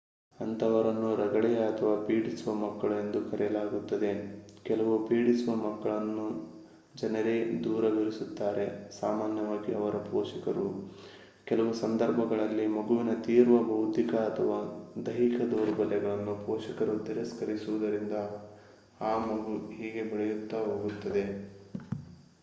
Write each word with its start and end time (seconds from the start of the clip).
ಅಂತಹವರನ್ನು 0.39 1.15
ರಗಳೆಯ 1.15 1.57
ಅಥವಾ 1.65 1.95
ಪೀಡಿಸುವ 2.05 2.53
ಮಕ್ಕಳು 2.55 2.95
ಎಂದು 2.95 3.19
ಕರೆಯಲಾಗುತ್ತದೆ. 3.21 4.11
ಕೆಲವು 4.65 4.93
ಪೀಡಿಸುವ 5.07 5.55
ಮಕ್ಕಳನ್ನು 5.65 6.25
ಜನರೇ 6.95 7.35
ದೂರವಿರಿಸುತ್ತಾರೆ 7.63 8.65
ಸಾಮಾನ್ಯವಾಗಿ 8.99 9.71
ಅವರ 9.73 9.95
ಪೋಷಕರು; 10.09 10.65
ಕೆಲವು 11.47 11.71
ಸಂದರ್ಭಗಳಲ್ಲಿ 11.73 12.65
ಮಗುವಿನ 12.77 13.13
ತೀವ್ರ 13.27 13.59
ಬೌದ್ಧಿಕ 13.69 14.13
ಅಥವಾ 14.29 14.57
ದೈಹಿಕ 15.05 15.41
ದೌರ್ಬಲ್ಯವನ್ನು 15.53 16.35
ಪೋಷಕರು 16.45 16.97
ತಿರಸ್ಕರಿಸುವುದರಿಂದ 16.99 18.15
ಆ 19.01 19.13
ಮಗು 19.27 19.55
ಹೀಗೆ 19.71 20.03
ಬೆಳೆಯುತ್ತಾ 20.11 20.61
ಸಾಗುತ್ತದೆ 20.65 21.25